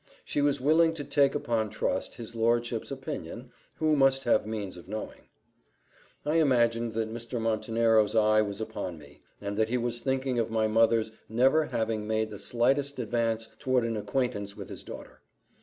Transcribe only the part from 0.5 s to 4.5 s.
willing to take upon trust his lordship's opinion, who must have